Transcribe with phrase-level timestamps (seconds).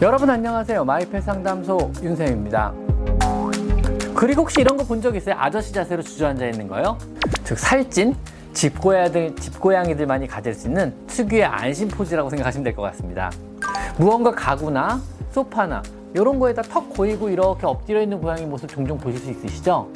[0.00, 0.84] 여러분 안녕하세요.
[0.84, 2.72] 마이펫 상담소 윤쌤입니다.
[4.14, 5.34] 그리고 혹시 이런 거 본 적 있어요?
[5.38, 6.96] 아저씨 자세로 주저앉아 있는 거요?
[7.44, 8.14] 즉 살찐
[8.52, 13.30] 집고양이들, 집고양이들만이 가질 수 있는 특유의 안심 포즈라고 생각하시면 될 것 같습니다.
[13.96, 15.00] 무언가 가구나
[15.32, 15.82] 소파나
[16.14, 19.88] 이런 거에다 턱 고이고 이렇게 엎드려 있는 고양이 모습 종종 보실 수 있으시죠?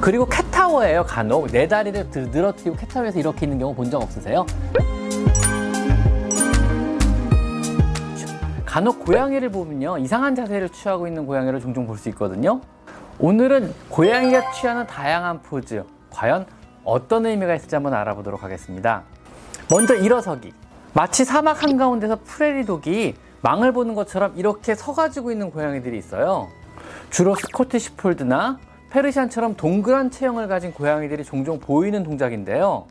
[0.00, 4.44] 그리고 캣타워예요 간혹 네 다리를 늘어뜨리고 캣타워에서 이렇게 있는 경우 본 적 없으세요?
[8.76, 12.60] 간혹 고양이를 보면요 이상한 자세를 취하고 있는 고양이를 종종 볼 수 있거든요.
[13.18, 16.44] 오늘은 고양이가 취하는 다양한 포즈 과연
[16.84, 19.04] 어떤 의미가 있을지 한번 알아보도록 하겠습니다.
[19.70, 20.52] 먼저 일어서기.
[20.92, 26.48] 마치 사막 한가운데서 프레리 독이 망을 보는 것처럼 이렇게 서가지고 있는 고양이들이 있어요.
[27.08, 28.58] 주로 스코티시 폴드나
[28.90, 32.88] 페르시안처럼 동그란 체형을 가진 고양이들이 종종 보이는 동작인데요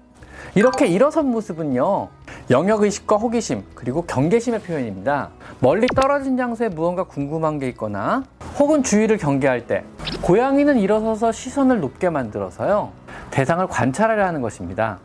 [0.55, 2.07] 이렇게 일어선 모습은요
[2.49, 5.29] 영역의식과 호기심 그리고 경계심의 표현입니다.
[5.59, 8.23] 멀리 떨어진 장소에 무언가 궁금한 게 있거나
[8.59, 9.83] 혹은 주위를 경계할 때
[10.21, 12.91] 고양이는 일어서서 시선을 높게 만들어서요
[13.31, 14.99] 대상을 관찰하려 하는 것입니다.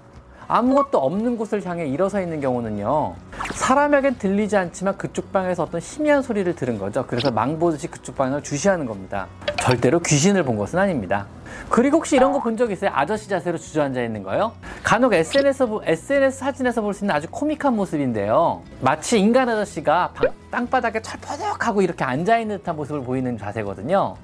[0.47, 3.15] 아무것도 없는 곳을 향해 일어서 있는 경우는요
[3.55, 7.05] 사람에겐 들리지 않지만 그쪽 방에서 어떤 희미한 소리를 들은 거죠.
[7.07, 9.29] 그래서 망보듯이 그쪽 방향을 주시하는 겁니다.
[9.61, 11.27] 절대로 귀신을 본 것은 아닙니다
[11.69, 12.91] 그리고 혹시 이런 거 본 적 있어요?
[12.95, 14.53] 아저씨 자세로 주저앉아 있는 거요?
[14.83, 18.63] 간혹 SNS, SNS 사진에서 볼 수 있는 아주 코믹한 모습인데요.
[18.81, 20.13] 마치 인간 아저씨가
[20.51, 24.17] 땅바닥에 철퍼덕하고 이렇게 앉아있는 듯한 모습을 보이는 자세거든요.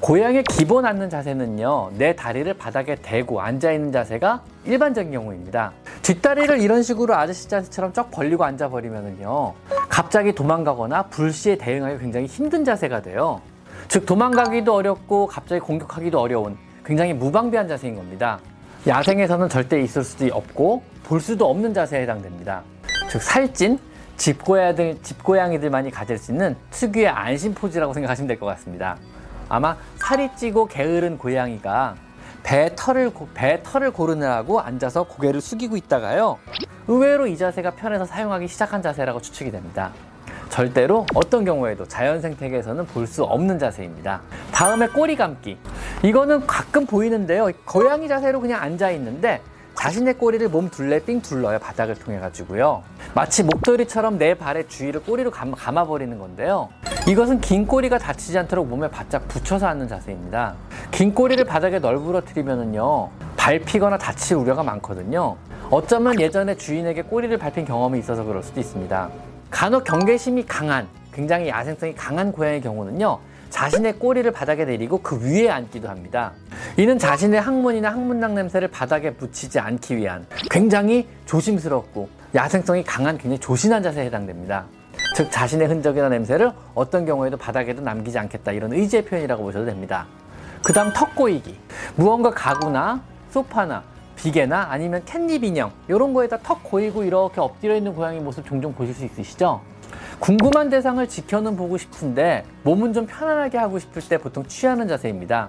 [0.00, 5.72] 고양이의 기본 앉는 자세는요, 내 다리를 바닥에 대고 앉아있는 자세가 일반적인 경우입니다.
[6.02, 9.52] 뒷다리를 이런 식으로 아저씨 자세처럼 쩍 벌리고 앉아버리면요,
[9.90, 13.42] 갑자기 도망가거나 불시에 대응하기 굉장히 힘든 자세가 돼요.
[13.88, 16.56] 즉, 도망가기도 어렵고 갑자기 공격하기도 어려운
[16.90, 18.40] 굉장히 무방비한 자세인 겁니다.
[18.84, 22.62] 야생에서는 절대 있을 수도 없고 볼 수도 없는 자세에 해당됩니다.
[23.08, 23.78] 즉 살찐
[24.16, 28.96] 집고양이들, 집고양이들만이 가질 수 있는 특유의 안심 포즈라고 생각하시면 될 것 같습니다.
[29.48, 31.94] 아마 살이 찌고 게으른 고양이가
[32.42, 36.38] 배 털을, 배 털을 고르느라고 앉아서 고개를 숙이고 있다가요.
[36.88, 39.92] 의외로 이 자세가 편해서 사용하기 시작한 자세라고 추측이 됩니다.
[40.48, 44.22] 절대로 어떤 경우에도 자연 생태계에서는 볼 수 없는 자세입니다.
[44.50, 45.56] 다음에 꼬리 감기.
[46.02, 47.50] 이거는 가끔 보이는데요.
[47.66, 49.42] 고양이 자세로 그냥 앉아 있는데
[49.74, 51.58] 자신의 꼬리를 몸 둘레 삥 둘러요.
[51.58, 52.82] 바닥을 통해 가지고요.
[53.14, 56.68] 마치 목도리처럼 내 발의 주위를 꼬리로 감아 버리는 건데요.
[57.06, 60.54] 이것은 긴 꼬리가 다치지 않도록 몸에 바짝 붙여서 앉는 자세입니다.
[60.90, 63.10] 긴 꼬리를 바닥에 널브러뜨리면은요.
[63.36, 65.36] 밟히거나 다칠 우려가 많거든요.
[65.70, 69.08] 어쩌면 예전에 주인에게 꼬리를 밟힌 경험이 있어서 그럴 수도 있습니다.
[69.50, 73.18] 간혹 경계심이 강한 굉장히 야생성이 강한 고양이의 경우는요
[73.50, 76.32] 자신의 꼬리를 바닥에 내리고 그 위에 앉기도 합니다.
[76.76, 83.82] 이는 자신의 항문이나 항문낭 냄새를 바닥에 묻히지 않기 위한 굉장히 조심스럽고 야생성이 강한 굉장히 조신한
[83.82, 84.64] 자세에 해당됩니다.
[85.16, 88.52] 즉 자신의 흔적이나 냄새를 어떤 경우에도 바닥에도 남기지 않겠다.
[88.52, 90.06] 이런 의지의 표현이라고 보셔도 됩니다.
[90.62, 91.58] 그 다음 턱 꼬이기.
[91.96, 93.82] 무언가 가구나 소파나
[94.16, 98.94] 비계나 아니면 캣닙 인형 이런 거에다 턱 고이고 이렇게 엎드려 있는 고양이 모습 종종 보실
[98.94, 99.60] 수 있으시죠?
[100.20, 105.48] 궁금한 대상을 지켜는 보고 싶은데 몸은 좀 편안하게 하고 싶을 때 보통 취하는 자세입니다.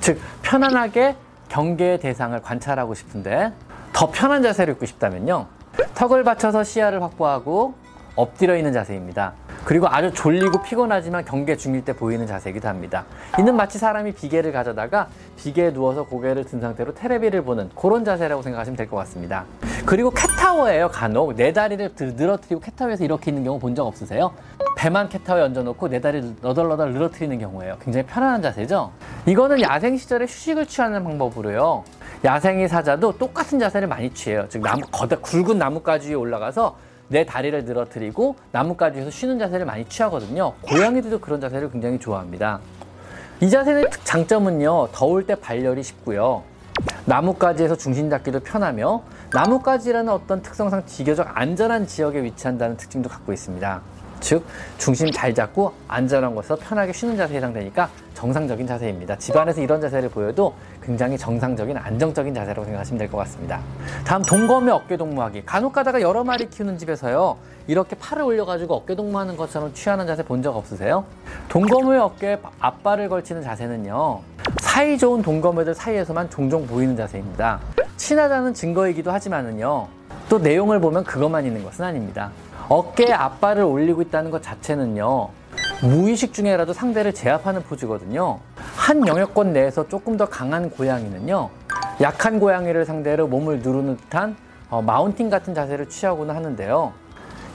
[0.00, 1.16] 즉 편안하게
[1.48, 3.52] 경계의 대상을 관찰하고 싶은데
[3.92, 5.46] 더 편한 자세를 입고 싶다면요.
[5.94, 7.74] 턱을 받쳐서 시야를 확보하고
[8.14, 9.32] 엎드려 있는 자세입니다.
[9.64, 13.04] 그리고 아주 졸리고 피곤하지만 경계 중일 때 보이는 자세이기도 합니다.
[13.38, 18.76] 이는 마치 사람이 비계를 가져다가 비계에 누워서 고개를 든 상태로 테레비를 보는 그런 자세라고 생각하시면
[18.76, 19.44] 될 것 같습니다.
[19.84, 20.88] 그리고 캣타워예요.
[20.88, 24.32] 간혹 네 다리를 늘어뜨리고 캣타워에서 이렇게 있는 경우 본 적 없으세요?
[24.76, 27.76] 배만 캣타워에 얹어놓고 네 다리를 너덜너덜 늘어뜨리는 경우예요.
[27.80, 28.92] 굉장히 편안한 자세죠?
[29.26, 31.84] 이거는 야생 시절에 휴식을 취하는 방법으로요.
[32.24, 34.46] 야생의 사자도 똑같은 자세를 많이 취해요.
[34.48, 36.76] 즉 나무 거대 굵은 나뭇가지 위에 올라가서
[37.08, 40.52] 내 다리를 늘어뜨리고 나뭇가지에서 쉬는 자세를 많이 취하거든요.
[40.62, 42.60] 고양이들도 그런 자세를 굉장히 좋아합니다.
[43.40, 44.88] 이 자세의 장점은요.
[44.92, 46.42] 더울 때 발열이 쉽고요.
[47.04, 53.80] 나뭇가지에서 중심 잡기도 편하며 나뭇가지라는 어떤 특성상 비교적 안전한 지역에 위치한다는 특징도 갖고 있습니다.
[54.20, 54.44] 즉
[54.78, 59.18] 중심 잘 잡고 안전한 곳에서 편하게 쉬는 자세에 해당되니까 정상적인 자세입니다.
[59.18, 63.58] 집안에서 이런 자세를 보여도 굉장히 정상적인 안정적인 자세라고 생각하시면 될 것 같습니다.
[64.06, 65.44] 다음 동검의 어깨 동무하기.
[65.44, 67.36] 간혹 가다가 여러 마리 키우는 집에서요.
[67.66, 71.04] 이렇게 팔을 올려가지고 어깨 동무하는 것처럼 취하는 자세 본 적 없으세요?
[71.48, 74.20] 동검의 어깨에 앞발을 걸치는 자세는요.
[74.72, 77.60] 사이 좋은 동검애들 사이에서만 종종 보이는 자세입니다.
[77.98, 79.86] 친하다는 증거이기도 하지만은요.
[80.30, 82.30] 또 내용을 보면 그것만 있는 것은 아닙니다.
[82.70, 85.28] 어깨에 앞발을 올리고 있다는 것 자체는요.
[85.82, 88.38] 무의식 중에라도 상대를 제압하는 포즈거든요.
[88.74, 91.50] 한 영역권 내에서 조금 더 강한 고양이는요.
[92.00, 94.36] 약한 고양이를 상대로 몸을 누르는 듯한
[94.70, 96.94] 어, 마운팅 같은 자세를 취하고는 하는데요.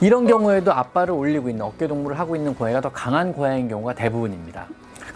[0.00, 4.68] 이런 경우에도 앞발을 올리고 있는 어깨 동무를 하고 있는 고양이가 더 강한 고양이인 경우가 대부분입니다.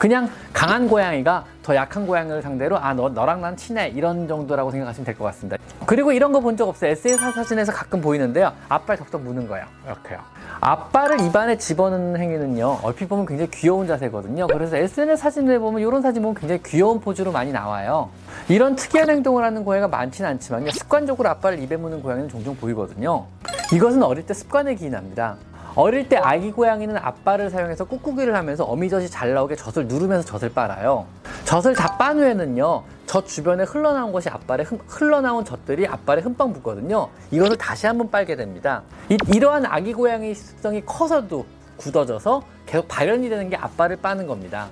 [0.03, 5.05] 그냥 강한 고양이가 더 약한 고양이를 상대로 아 너, 너랑 난 친해 이런 정도라고 생각하시면
[5.07, 5.59] 될 것 같습니다.
[5.87, 6.91] 그리고 이런 거 본 적 없어요.
[6.91, 8.51] SS 사진에서 가끔 보이는데요.
[8.69, 9.65] 앞발 덥석 무는 거예요.
[9.87, 10.19] 이렇게요.
[10.61, 12.81] 앞발을 입안에 집어넣는 행위는요.
[12.83, 14.49] 얼핏 보면 굉장히 귀여운 자세거든요.
[14.49, 18.11] 그래서 SNS 사진을 보면 이런 사진 보면 굉장히 귀여운 포즈로 많이 나와요.
[18.49, 20.73] 이런 특이한 행동을 하는 고양이가 많지는 않지만요.
[20.73, 23.27] 습관적으로 앞발을 입에 무는 고양이는 종종 보이거든요.
[23.73, 25.37] 이것은 어릴 때 습관에 기인합니다.
[25.75, 31.07] 어릴 때 아기 고양이는 앞발을 사용해서 꾹꾹이를 하면서 어미젖이 잘 나오게 젖을 누르면서 젖을 빨아요.
[31.45, 37.09] 젖을 다 빤 후에는요, 젖 주변에 흘러나온 것이 앞발에 흠, 흘러나온 젖들이 앞발에 흠뻑 붙거든요.
[37.31, 38.83] 이것을 다시 한번 빨게 됩니다.
[39.09, 41.47] 이, 이러한 아기 고양이 습성이 커서도
[41.77, 44.69] 굳어져서 계속 발현이 되는 게 앞발을 빠는 겁니다.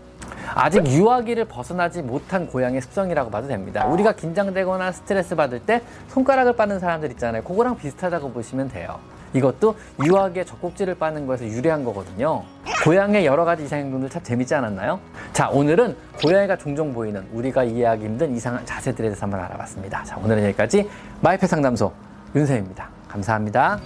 [0.55, 3.87] 아직 유아기를 벗어나지 못한 고양이의 습성이라고 봐도 됩니다.
[3.87, 7.45] 우리가 긴장되거나 스트레스 받을 때 손가락을 빠는 사람들 있잖아요.
[7.45, 8.99] 그거랑 비슷하다고 보시면 돼요.
[9.35, 12.43] 이것도 유아기의 젖꼭지를 빠는 거에서 유래한 거거든요.
[12.85, 15.01] 고양이의 여러 가지 이상 행동들 참 재밌지 않았나요?
[15.33, 20.05] 자, 오늘은 고양이가 종종 보이는 우리가 이해하기 힘든 이상한 자세들에 대해서 한번 알아봤습니다.
[20.05, 20.89] 자, 오늘은 여기까지
[21.21, 21.93] 마이펫 상담소
[22.35, 22.89] 윤쌤입니다.
[23.09, 23.79] 감사합니다.